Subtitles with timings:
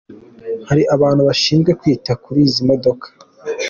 [0.69, 3.05] Hari abantu bashinzwe kwita kuri izi modoka.